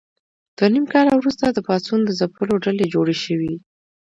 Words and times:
دوه 0.57 0.67
نیم 0.73 0.85
کاله 0.93 1.11
وروسته 1.15 1.45
د 1.49 1.57
پاڅون 1.67 1.99
د 2.05 2.09
ځپلو 2.19 2.55
ډلې 2.65 2.85
جوړې 2.93 3.15
شوې. 3.23 3.53